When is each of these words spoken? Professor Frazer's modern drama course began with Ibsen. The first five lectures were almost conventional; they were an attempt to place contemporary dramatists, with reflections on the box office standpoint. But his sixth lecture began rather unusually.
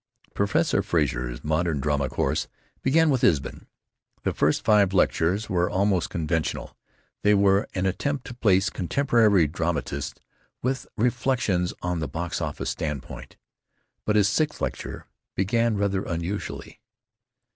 Professor 0.33 0.81
Frazer's 0.81 1.43
modern 1.43 1.79
drama 1.79 2.09
course 2.09 2.47
began 2.81 3.11
with 3.11 3.23
Ibsen. 3.23 3.67
The 4.23 4.33
first 4.33 4.65
five 4.65 4.95
lectures 4.95 5.47
were 5.47 5.69
almost 5.69 6.09
conventional; 6.09 6.75
they 7.21 7.35
were 7.35 7.67
an 7.75 7.85
attempt 7.85 8.25
to 8.25 8.33
place 8.33 8.71
contemporary 8.71 9.45
dramatists, 9.45 10.19
with 10.63 10.87
reflections 10.97 11.71
on 11.83 11.99
the 11.99 12.07
box 12.07 12.41
office 12.41 12.71
standpoint. 12.71 13.37
But 14.03 14.15
his 14.15 14.27
sixth 14.27 14.59
lecture 14.59 15.05
began 15.35 15.77
rather 15.77 16.01
unusually. 16.03 16.81